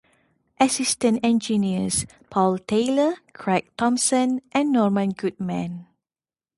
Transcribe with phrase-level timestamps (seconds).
[0.59, 5.85] Assistant engineers: Paul Taylor, Craig Thompson and Norman Goodman.